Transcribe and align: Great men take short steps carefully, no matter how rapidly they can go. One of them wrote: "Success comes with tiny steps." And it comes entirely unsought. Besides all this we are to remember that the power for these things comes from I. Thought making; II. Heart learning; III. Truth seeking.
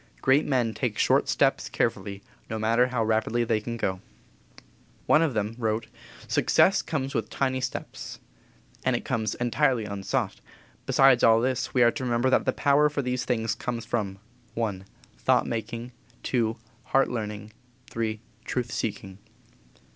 Great 0.19 0.47
men 0.47 0.73
take 0.73 0.97
short 0.97 1.29
steps 1.29 1.69
carefully, 1.69 2.23
no 2.49 2.57
matter 2.57 2.87
how 2.87 3.03
rapidly 3.05 3.43
they 3.43 3.61
can 3.61 3.77
go. 3.77 4.01
One 5.05 5.21
of 5.21 5.35
them 5.35 5.53
wrote: 5.59 5.85
"Success 6.27 6.81
comes 6.81 7.13
with 7.13 7.29
tiny 7.29 7.61
steps." 7.61 8.17
And 8.83 8.95
it 8.95 9.05
comes 9.05 9.35
entirely 9.35 9.85
unsought. 9.85 10.41
Besides 10.87 11.23
all 11.23 11.39
this 11.39 11.75
we 11.75 11.83
are 11.83 11.91
to 11.91 12.03
remember 12.03 12.31
that 12.31 12.45
the 12.45 12.51
power 12.51 12.89
for 12.89 13.03
these 13.03 13.25
things 13.25 13.53
comes 13.53 13.85
from 13.85 14.17
I. 14.59 14.81
Thought 15.19 15.45
making; 15.45 15.91
II. 16.33 16.55
Heart 16.85 17.09
learning; 17.09 17.51
III. 17.95 18.19
Truth 18.43 18.71
seeking. 18.71 19.19